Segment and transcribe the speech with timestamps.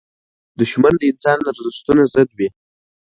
[0.59, 2.49] دښمن د انساني ارزښتونو ضد وي